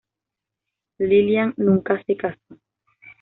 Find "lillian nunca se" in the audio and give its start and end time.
0.97-2.17